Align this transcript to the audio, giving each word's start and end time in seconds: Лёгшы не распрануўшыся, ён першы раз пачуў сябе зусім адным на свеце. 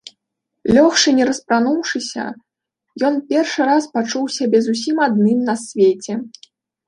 Лёгшы 0.77 1.09
не 1.17 1.23
распрануўшыся, 1.29 2.23
ён 3.09 3.13
першы 3.29 3.61
раз 3.71 3.83
пачуў 3.97 4.23
сябе 4.37 4.57
зусім 4.69 4.95
адным 5.09 5.39
на 5.51 5.55
свеце. 5.65 6.13